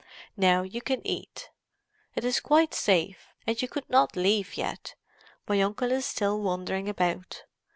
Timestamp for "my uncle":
5.47-5.91